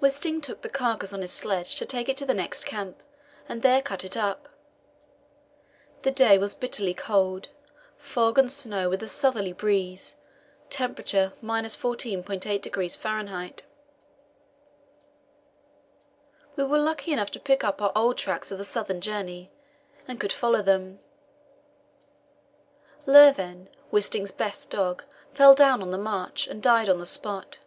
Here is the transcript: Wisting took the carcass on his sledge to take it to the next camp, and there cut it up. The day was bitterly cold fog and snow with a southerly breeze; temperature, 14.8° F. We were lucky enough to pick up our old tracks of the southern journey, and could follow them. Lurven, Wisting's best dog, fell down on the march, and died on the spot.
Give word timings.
Wisting 0.00 0.40
took 0.40 0.62
the 0.62 0.68
carcass 0.70 1.12
on 1.12 1.22
his 1.22 1.32
sledge 1.32 1.74
to 1.74 1.84
take 1.84 2.08
it 2.08 2.16
to 2.18 2.24
the 2.24 2.34
next 2.34 2.66
camp, 2.66 3.02
and 3.48 3.62
there 3.62 3.82
cut 3.82 4.04
it 4.04 4.16
up. 4.16 4.48
The 6.02 6.12
day 6.12 6.38
was 6.38 6.54
bitterly 6.54 6.94
cold 6.94 7.48
fog 7.96 8.38
and 8.38 8.48
snow 8.48 8.88
with 8.88 9.02
a 9.02 9.08
southerly 9.08 9.52
breeze; 9.52 10.14
temperature, 10.70 11.32
14.8° 11.42 12.94
F. 12.94 13.62
We 16.54 16.62
were 16.62 16.78
lucky 16.78 17.12
enough 17.12 17.32
to 17.32 17.40
pick 17.40 17.64
up 17.64 17.82
our 17.82 17.90
old 17.96 18.16
tracks 18.16 18.52
of 18.52 18.58
the 18.58 18.64
southern 18.64 19.00
journey, 19.00 19.50
and 20.06 20.20
could 20.20 20.32
follow 20.32 20.62
them. 20.62 21.00
Lurven, 23.04 23.66
Wisting's 23.90 24.30
best 24.30 24.70
dog, 24.70 25.02
fell 25.34 25.54
down 25.56 25.82
on 25.82 25.90
the 25.90 25.98
march, 25.98 26.46
and 26.46 26.62
died 26.62 26.88
on 26.88 27.00
the 27.00 27.04
spot. 27.04 27.58